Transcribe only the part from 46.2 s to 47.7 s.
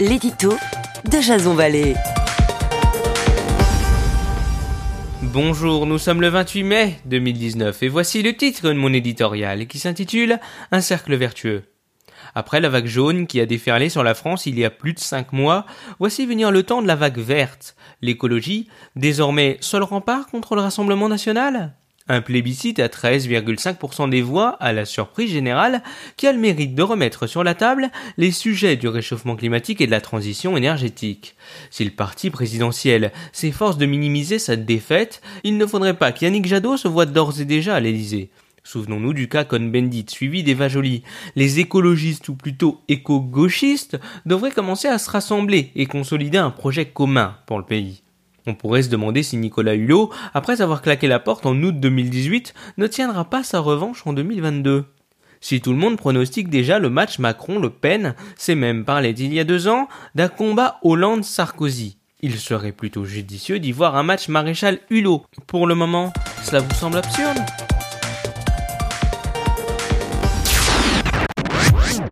un projet commun pour le